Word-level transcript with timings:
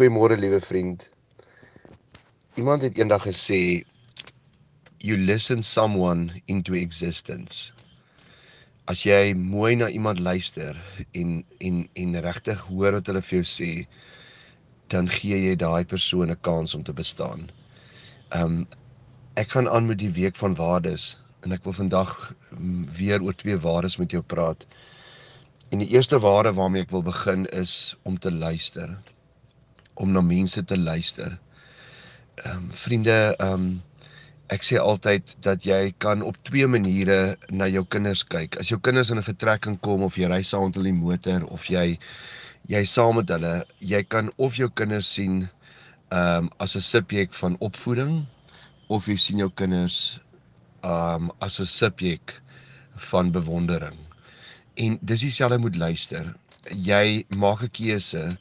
Goeiemôre 0.00 0.38
liewe 0.40 0.60
vriend. 0.64 1.02
Iemand 2.56 2.82
het 2.82 2.96
eendag 2.96 3.26
gesê 3.28 3.84
you 4.96 5.16
listen 5.18 5.62
someone 5.62 6.40
into 6.46 6.72
existence. 6.72 7.74
As 8.88 9.02
jy 9.04 9.34
mooi 9.36 9.74
na 9.76 9.90
iemand 9.92 10.22
luister 10.24 10.80
en 11.12 11.44
en 11.58 11.84
en 11.92 12.16
regtig 12.28 12.64
hoor 12.70 12.96
wat 12.96 13.12
hulle 13.12 13.22
vir 13.28 13.42
jou 13.42 13.50
sê, 13.52 13.68
dan 14.88 15.12
gee 15.18 15.42
jy 15.42 15.52
daai 15.60 15.84
persoon 15.84 16.32
'n 16.32 16.40
kans 16.48 16.74
om 16.74 16.82
te 16.82 16.96
bestaan. 16.96 17.50
Um 18.40 18.64
ek 19.36 19.52
gaan 19.52 19.68
aan 19.68 19.86
met 19.92 20.00
die 20.00 20.12
week 20.22 20.36
van 20.36 20.56
waardes 20.64 21.20
en 21.44 21.52
ek 21.52 21.64
wil 21.68 21.76
vandag 21.82 22.16
mm, 22.56 22.88
weer 22.88 23.20
oor 23.20 23.36
twee 23.36 23.60
waardes 23.68 24.00
met 24.00 24.16
jou 24.16 24.22
praat. 24.22 24.64
En 25.68 25.84
die 25.84 25.92
eerste 25.92 26.18
waarde 26.18 26.56
waarmee 26.56 26.88
ek 26.88 26.90
wil 26.90 27.02
begin 27.02 27.46
is 27.52 27.96
om 28.02 28.18
te 28.18 28.32
luister 28.32 28.96
om 30.00 30.12
na 30.12 30.22
mense 30.24 30.64
te 30.64 30.78
luister. 30.78 31.38
Ehm 32.40 32.56
um, 32.56 32.66
vriende, 32.72 33.18
ehm 33.36 33.52
um, 33.52 33.70
ek 34.50 34.64
sê 34.66 34.80
altyd 34.82 35.36
dat 35.44 35.62
jy 35.62 35.92
kan 36.02 36.24
op 36.26 36.38
twee 36.42 36.66
maniere 36.66 37.36
na 37.54 37.68
jou 37.70 37.84
kinders 37.86 38.24
kyk. 38.26 38.56
As 38.58 38.72
jou 38.72 38.80
kinders 38.82 39.12
in 39.14 39.18
'n 39.18 39.28
vertrekking 39.28 39.78
kom 39.80 40.02
of 40.02 40.18
jy 40.18 40.26
ry 40.26 40.42
saam 40.42 40.64
met 40.66 40.74
hulle 40.74 40.88
in 40.88 40.98
die 40.98 41.04
motor 41.06 41.44
of 41.46 41.68
jy 41.70 41.98
jy 42.68 42.84
saam 42.84 43.16
met 43.16 43.28
hulle, 43.28 43.64
jy 43.78 44.02
kan 44.02 44.32
of 44.36 44.56
jou 44.56 44.70
kinders 44.74 45.12
sien 45.12 45.48
ehm 46.10 46.44
um, 46.44 46.50
as 46.58 46.76
'n 46.76 46.80
subjek 46.80 47.34
van 47.34 47.56
opvoeding 47.60 48.26
of 48.88 49.06
jy 49.06 49.16
sien 49.16 49.38
jou 49.38 49.50
kinders 49.54 50.20
ehm 50.82 51.30
um, 51.30 51.30
as 51.38 51.60
'n 51.60 51.66
subjek 51.66 52.40
van 52.96 53.30
bewondering. 53.30 53.98
En 54.74 54.98
dis 55.00 55.20
dieselfde 55.20 55.58
moet 55.58 55.76
luister. 55.76 56.34
Jy 56.74 57.24
maak 57.28 57.62
'n 57.62 57.70
keuse 57.70 58.38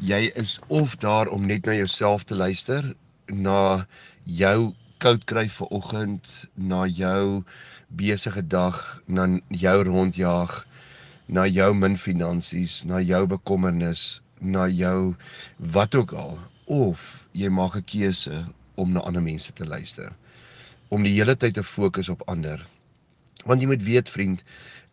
jy 0.00 0.30
is 0.34 0.58
of 0.66 0.96
daar 0.96 1.28
om 1.28 1.46
net 1.46 1.64
na 1.64 1.74
jouself 1.74 2.24
te 2.24 2.34
luister, 2.34 2.94
na 3.26 3.86
jou 4.24 4.74
koud 4.98 5.24
kry 5.24 5.46
vir 5.48 5.72
oggend, 5.74 6.28
na 6.54 6.86
jou 6.86 7.44
besige 7.88 8.42
dag, 8.46 9.02
na 9.06 9.26
jou 9.48 9.82
rondjaag, 9.82 10.66
na 11.26 11.46
jou 11.46 11.74
min 11.74 11.96
finansies, 11.98 12.84
na 12.84 13.00
jou 13.00 13.26
bekommernis, 13.26 14.20
na 14.40 14.66
jou 14.68 15.16
wat 15.56 15.94
ook 15.94 16.12
al, 16.12 16.38
of 16.66 17.26
jy 17.32 17.48
maak 17.48 17.76
'n 17.76 17.84
keuse 17.84 18.46
om 18.74 18.92
na 18.92 19.00
ander 19.00 19.22
mense 19.22 19.52
te 19.52 19.64
luister, 19.64 20.12
om 20.88 21.02
die 21.02 21.14
hele 21.16 21.36
tyd 21.36 21.54
te 21.54 21.62
fokus 21.62 22.08
op 22.08 22.22
ander. 22.26 22.66
Want 23.44 23.60
jy 23.60 23.66
moet 23.66 23.82
weet 23.82 24.08
vriend, 24.08 24.42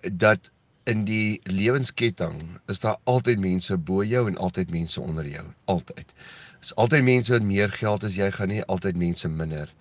dat 0.02 0.52
in 0.90 1.06
die 1.08 1.42
lewensketting 1.44 2.40
is 2.72 2.80
daar 2.84 2.98
altyd 3.04 3.40
mense 3.40 3.78
bo 3.78 4.04
jou 4.04 4.28
en 4.28 4.38
altyd 4.38 4.72
mense 4.72 5.02
onder 5.02 5.28
jou, 5.28 5.46
altyd. 5.66 6.14
Is 6.64 6.76
altyd 6.76 7.04
mense 7.04 7.34
wat 7.34 7.46
meer 7.48 7.72
geld 7.72 8.04
as 8.04 8.18
jy 8.20 8.30
gaan 8.32 8.52
nie, 8.52 8.64
altyd 8.64 9.00
mense 9.00 9.30
minder. 9.30 9.72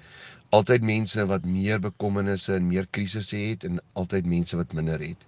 Altyd 0.52 0.84
mense 0.86 1.26
wat 1.26 1.44
meer 1.48 1.80
bekommernisse 1.80 2.54
en 2.54 2.68
meer 2.68 2.86
krisisse 2.90 3.36
het 3.36 3.64
en 3.64 3.80
altyd 3.98 4.26
mense 4.26 4.56
wat 4.56 4.74
minder 4.76 5.00
het. 5.02 5.26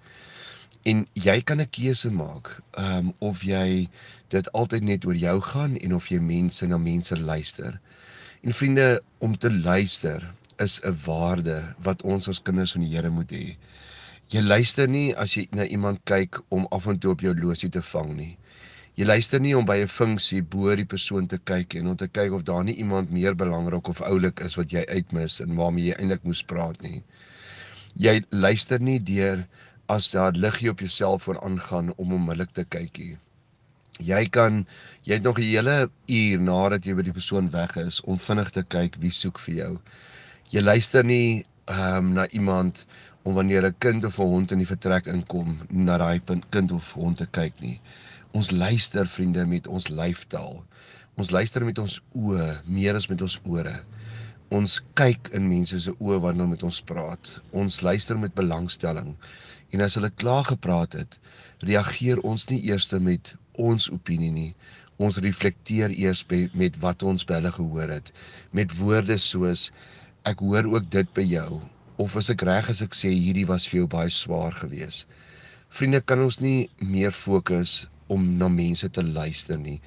En 0.85 1.07
jy 1.13 1.41
kan 1.41 1.61
'n 1.61 1.71
keuse 1.71 2.11
maak, 2.11 2.61
ehm 2.77 2.97
um, 2.97 3.13
of 3.19 3.43
jy 3.43 3.89
dit 4.29 4.53
altyd 4.53 4.83
net 4.83 5.07
oor 5.07 5.17
jou 5.17 5.41
gaan 5.41 5.77
en 5.77 5.95
of 5.95 6.09
jy 6.09 6.19
mense 6.21 6.67
na 6.67 6.77
mense 6.77 7.17
luister. 7.17 7.81
En 8.43 8.53
vriende, 8.53 9.03
om 9.19 9.39
te 9.39 9.53
luister 9.53 10.35
is 10.59 10.81
'n 10.83 10.97
waarde 11.05 11.75
wat 11.79 12.03
ons 12.03 12.29
as 12.29 12.43
kinders 12.43 12.73
van 12.73 12.83
die 12.83 12.97
Here 12.97 13.11
moet 13.11 13.31
hê. 13.31 13.57
Jy 14.35 14.41
luister 14.43 14.89
nie 14.91 15.13
as 15.15 15.37
jy 15.37 15.45
na 15.55 15.63
iemand 15.71 16.01
kyk 16.11 16.41
om 16.51 16.65
af 16.75 16.89
en 16.91 16.97
toe 16.99 17.13
op 17.15 17.21
jou 17.23 17.31
losie 17.39 17.69
te 17.71 17.79
vang 17.87 18.09
nie. 18.19 18.33
Jy 18.99 19.07
luister 19.07 19.39
nie 19.39 19.53
om 19.55 19.67
by 19.67 19.77
'n 19.83 19.93
funksie 19.97 20.43
bo 20.43 20.75
die 20.75 20.87
persoon 20.95 21.29
te 21.31 21.39
kyk 21.39 21.77
en 21.79 21.87
om 21.93 21.97
te 21.97 22.09
kyk 22.09 22.33
of 22.33 22.43
daar 22.43 22.65
nie 22.65 22.75
iemand 22.75 23.13
meer 23.13 23.37
belangrik 23.37 23.89
of 23.89 24.01
oulik 24.01 24.41
is 24.41 24.57
wat 24.57 24.73
jy 24.73 24.83
uitmis 24.89 25.41
en 25.41 25.55
waarmee 25.55 25.85
jy 25.85 25.95
eintlik 25.99 26.25
moes 26.25 26.43
praat 26.43 26.83
nie. 26.83 27.05
Jy 27.97 28.25
luister 28.31 28.81
nie 28.81 28.99
deur 28.99 29.47
as 29.89 30.11
daar 30.11 30.33
liggie 30.33 30.71
op 30.71 30.81
jou 30.81 30.89
selfoon 30.89 31.39
aangaan 31.39 31.95
om 31.97 32.13
onmiddellik 32.13 32.51
te 32.51 32.65
kyk 32.65 32.99
nie. 32.99 33.17
Jy 34.01 34.27
kan 34.27 34.67
jy 35.05 35.15
het 35.15 35.23
nog 35.23 35.39
'n 35.39 35.43
hele 35.43 35.91
uur 36.09 36.41
nadat 36.41 36.85
jy 36.85 36.95
by 36.95 37.03
die 37.03 37.19
persoon 37.21 37.51
weg 37.51 37.77
is 37.77 38.01
om 38.01 38.19
vinnig 38.19 38.51
te 38.51 38.63
kyk 38.63 38.97
wie 38.99 39.11
soek 39.11 39.39
vir 39.39 39.55
jou. 39.55 39.79
Jy 40.51 40.61
luister 40.61 41.05
nie 41.05 41.45
ehm 41.65 41.97
um, 41.97 42.13
na 42.13 42.29
iemand 42.29 42.87
om 43.23 43.35
wanneer 43.35 43.65
'n 43.67 43.75
kind 43.79 44.05
of 44.05 44.19
'n 44.19 44.23
hond 44.23 44.51
in 44.51 44.59
die 44.59 44.67
vertrek 44.67 45.07
inkom 45.07 45.59
na 45.69 45.97
daai 45.97 46.21
kind 46.49 46.73
of 46.73 46.93
hond 46.93 47.17
te 47.17 47.27
kyk 47.27 47.61
nie. 47.61 47.81
Ons 48.33 48.51
luister 48.51 49.07
vriende 49.07 49.47
met 49.47 49.67
ons 49.67 49.89
lyfstaal. 49.89 50.65
Ons 51.15 51.31
luister 51.31 51.65
met 51.65 51.79
ons 51.79 52.01
oë 52.13 52.61
meer 52.67 52.95
as 52.95 53.09
met 53.09 53.23
ons 53.23 53.41
ore. 53.45 53.85
Ons 54.49 54.83
kyk 54.95 55.29
in 55.33 55.49
mense 55.49 55.81
se 55.81 55.91
oë 55.91 56.21
wanneer 56.21 56.43
hulle 56.43 56.51
met 56.51 56.63
ons 56.63 56.81
praat. 56.83 57.43
Ons 57.51 57.81
luister 57.81 58.19
met 58.19 58.35
belangstelling. 58.35 59.17
En 59.71 59.81
as 59.81 59.95
hulle 59.95 60.11
klaar 60.11 60.45
gepraat 60.45 60.93
het, 60.93 61.19
reageer 61.59 62.21
ons 62.21 62.49
nie 62.51 62.61
eers 62.69 62.91
met 63.01 63.35
ons 63.53 63.91
opinie 63.91 64.31
nie. 64.31 64.55
Ons 64.97 65.17
reflekteer 65.19 65.91
eers 65.91 66.25
met 66.55 66.77
wat 66.83 67.03
ons 67.03 67.25
by 67.25 67.41
hulle 67.41 67.53
gehoor 67.53 67.89
het, 67.89 68.13
met 68.53 68.77
woorde 68.79 69.19
soos 69.19 69.71
ek 70.25 70.41
hoor 70.41 70.67
ook 70.73 70.91
dit 70.91 71.09
by 71.17 71.25
jou 71.29 71.61
of 72.01 72.17
as 72.19 72.31
ek 72.33 72.43
reg 72.49 72.69
as 72.73 72.83
ek 72.85 72.97
sê 72.97 73.11
hierdie 73.13 73.47
was 73.49 73.67
vir 73.71 73.83
jou 73.83 73.89
baie 73.91 74.11
swaar 74.11 74.55
geweest. 74.57 75.07
Vriende, 75.75 76.01
kan 76.01 76.23
ons 76.25 76.41
nie 76.41 76.69
meer 76.79 77.13
fokus 77.15 77.85
om 78.13 78.25
na 78.39 78.49
mense 78.53 78.89
te 78.95 79.03
luister 79.05 79.59
nie. 79.61 79.81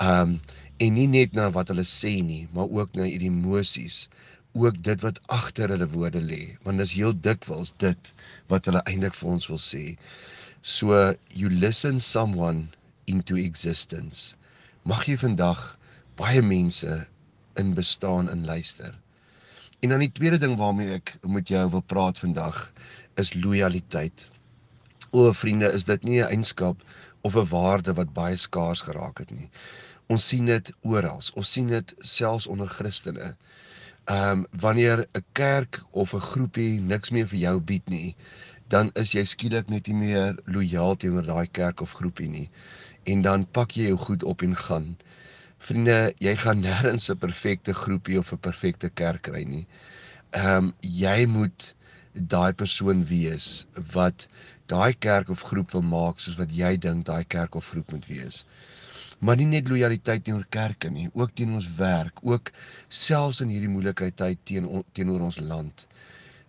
Um 0.00 0.38
en 0.82 0.96
nie 0.96 1.06
net 1.06 1.34
na 1.36 1.46
wat 1.54 1.70
hulle 1.70 1.84
sê 1.86 2.16
nie, 2.26 2.48
maar 2.54 2.70
ook 2.70 2.96
na 2.98 3.04
hierdie 3.06 3.30
emosies, 3.30 4.08
ook 4.58 4.80
dit 4.82 5.04
wat 5.04 5.20
agter 5.32 5.70
hulle 5.70 5.86
woorde 5.92 6.20
lê, 6.20 6.56
want 6.64 6.80
dit 6.80 6.88
is 6.88 6.94
heel 6.98 7.14
dikwels 7.26 7.70
dit 7.78 8.10
wat 8.50 8.66
hulle 8.66 8.82
eintlik 8.90 9.14
vir 9.18 9.30
ons 9.34 9.46
wil 9.52 9.60
sê. 9.62 9.84
So 10.62 11.14
you 11.34 11.50
listen 11.50 12.00
someone 12.00 12.68
into 13.06 13.38
existence. 13.38 14.34
Mag 14.84 15.06
jy 15.08 15.16
vandag 15.20 15.62
baie 16.18 16.42
mense 16.42 17.04
in 17.60 17.74
bestaan 17.78 18.28
in 18.32 18.46
luister. 18.46 18.92
En 19.82 19.88
dan 19.88 19.98
die 19.98 20.12
tweede 20.12 20.38
ding 20.38 20.54
waarmee 20.56 20.94
ek 20.94 21.16
met 21.26 21.48
jou 21.50 21.62
wil 21.70 21.82
praat 21.82 22.18
vandag 22.18 22.58
is 23.18 23.32
lojaliteit. 23.34 24.28
O 25.10 25.32
vriende, 25.34 25.72
is 25.74 25.84
dit 25.84 26.04
nie 26.06 26.20
'n 26.22 26.28
eienskap 26.28 26.84
of 27.20 27.34
'n 27.36 27.48
waarde 27.50 27.94
wat 27.94 28.12
baie 28.12 28.36
skaars 28.36 28.80
geraak 28.80 29.18
het 29.18 29.30
nie. 29.30 29.50
Ons 30.06 30.26
sien 30.26 30.46
dit 30.46 30.72
oral. 30.80 31.20
Ons 31.34 31.52
sien 31.52 31.66
dit 31.66 31.94
selfs 31.98 32.46
onder 32.46 32.68
Christene. 32.68 33.34
Ehm 34.04 34.30
um, 34.30 34.46
wanneer 34.50 35.06
'n 35.12 35.24
kerk 35.32 35.82
of 35.90 36.14
'n 36.14 36.26
groepie 36.30 36.80
niks 36.80 37.10
meer 37.10 37.28
vir 37.28 37.38
jou 37.38 37.60
bied 37.60 37.88
nie, 37.88 38.16
dan 38.68 38.90
is 38.94 39.12
jy 39.12 39.24
skielik 39.24 39.68
net 39.68 39.86
nie 39.86 39.96
meer 39.96 40.38
lojaal 40.44 40.96
teenoor 40.96 41.26
daai 41.26 41.46
kerk 41.50 41.80
of 41.80 41.92
groepie 41.92 42.28
nie. 42.28 42.50
En 43.02 43.22
dan 43.22 43.50
pak 43.50 43.70
jy 43.70 43.86
jou 43.86 43.98
goed 43.98 44.22
op 44.22 44.42
en 44.42 44.56
gaan. 44.56 44.96
Vriende, 45.62 46.10
jy 46.18 46.32
gaan 46.42 46.58
nêrens 46.58 47.04
'n 47.10 47.18
perfekte 47.22 47.72
groepie 47.72 48.18
of 48.18 48.32
'n 48.32 48.38
perfekte 48.46 48.88
kerk 49.00 49.22
kry 49.28 49.44
nie. 49.44 49.66
Ehm 50.30 50.56
um, 50.56 50.74
jy 50.80 51.26
moet 51.26 51.74
daai 52.12 52.52
persoon 52.52 53.04
wees 53.06 53.66
wat 53.92 54.26
daai 54.66 54.92
kerk 55.06 55.28
of 55.28 55.44
groep 55.50 55.70
wil 55.76 55.82
maak 55.82 56.18
soos 56.18 56.40
wat 56.40 56.50
jy 56.56 56.76
dink 56.76 57.06
daai 57.06 57.24
kerk 57.24 57.54
of 57.54 57.68
groep 57.68 57.92
moet 57.92 58.06
wees. 58.06 58.44
Maar 59.20 59.36
nie 59.36 59.46
net 59.46 59.68
lojaliteit 59.68 60.24
teenoor 60.24 60.46
kerke 60.50 60.90
nie, 60.90 61.08
ook 61.14 61.30
teenoor 61.34 61.60
ons 61.60 61.76
werk, 61.76 62.18
ook 62.22 62.50
selfs 62.88 63.40
in 63.40 63.54
hierdie 63.54 63.70
moeilikheid 63.70 64.16
tyd 64.16 64.38
teen 64.44 64.66
teenoor 64.92 65.28
ons 65.28 65.38
land. 65.38 65.86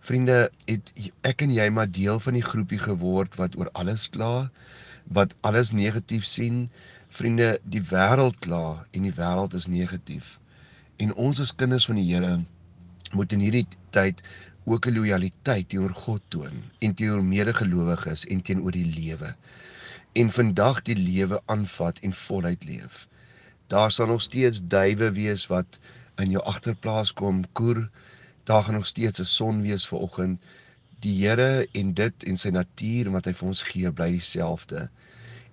Vriende, 0.00 0.50
het 0.66 0.90
ek 1.22 1.46
en 1.46 1.54
jy 1.54 1.68
maar 1.70 1.90
deel 1.90 2.18
van 2.20 2.34
die 2.34 2.42
groepie 2.42 2.82
geword 2.82 3.38
wat 3.38 3.54
oor 3.56 3.70
alles 3.78 4.08
kla, 4.10 4.50
wat 5.04 5.34
alles 5.40 5.70
negatief 5.70 6.24
sien. 6.24 6.70
Vriende, 7.08 7.58
die 7.62 7.82
wêreld 7.82 8.38
kla 8.38 8.86
en 8.90 9.02
die 9.02 9.14
wêreld 9.14 9.54
is 9.54 9.66
negatief. 9.66 10.38
En 10.96 11.14
ons 11.14 11.40
as 11.40 11.54
kinders 11.54 11.86
van 11.86 11.98
die 12.00 12.08
Here 12.14 12.40
moet 13.12 13.32
in 13.32 13.42
hierdie 13.44 13.66
tyd 13.94 14.22
ook 14.64 14.86
'n 14.86 14.94
lojaliteit 14.94 15.68
teenoor 15.68 15.92
God 15.92 16.22
toon 16.28 16.62
en 16.78 16.94
teenoor 16.94 17.24
medegelowiges 17.24 18.26
en 18.26 18.42
teenoor 18.42 18.70
die 18.70 18.86
lewe. 18.86 19.34
En 20.12 20.30
vandag 20.30 20.82
die 20.82 20.96
lewe 20.96 21.42
aanvat 21.46 21.98
en 21.98 22.12
voluit 22.12 22.64
leef. 22.64 23.08
Daar 23.66 23.90
sal 23.90 24.06
nog 24.06 24.22
steeds 24.22 24.60
duwe 24.62 25.12
wees 25.12 25.46
wat 25.46 25.78
in 26.16 26.30
jou 26.30 26.44
agterplaas 26.44 27.12
kom 27.12 27.44
koer. 27.52 27.90
Daar 28.44 28.62
gaan 28.62 28.74
nog 28.74 28.86
steeds 28.86 29.20
'n 29.20 29.24
son 29.24 29.62
wees 29.62 29.86
vir 29.86 29.98
oggend 29.98 30.40
die 31.04 31.14
Here 31.18 31.66
en 31.76 31.92
dit 31.96 32.26
en 32.28 32.38
sy 32.40 32.50
natuur 32.54 33.10
wat 33.14 33.28
hy 33.28 33.34
vir 33.36 33.50
ons 33.50 33.62
gee 33.68 33.92
bly 33.92 34.10
dieselfde. 34.14 34.86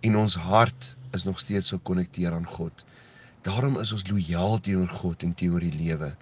En 0.01 0.17
ons 0.23 0.37
hart 0.47 0.93
is 1.17 1.25
nog 1.27 1.41
steeds 1.43 1.73
so 1.73 1.81
gekonnekteer 1.81 2.33
aan 2.33 2.47
God. 2.47 2.85
Daarom 3.45 3.79
is 3.81 3.91
ons 3.91 4.07
lojaal 4.09 4.59
teenoor 4.63 4.91
God 5.01 5.25
en 5.25 5.33
teenoor 5.35 5.65
die 5.65 5.75
lewe. 5.75 6.13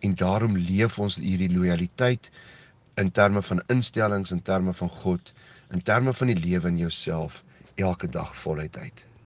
En 0.00 0.14
daarom 0.16 0.56
leef 0.56 0.98
ons 0.98 1.18
hierdie 1.20 1.50
lojaliteit 1.52 2.30
in 3.00 3.10
terme 3.10 3.42
van 3.42 3.62
instellings, 3.72 4.32
in 4.32 4.42
terme 4.42 4.72
van 4.76 4.88
God, 5.02 5.32
in 5.70 5.82
terme 5.82 6.14
van 6.16 6.32
die 6.32 6.40
lewe 6.40 6.68
in 6.68 6.80
jouself 6.80 7.42
elke 7.74 8.08
dag 8.08 8.32
voluit 8.36 8.76
uit. 8.76 9.09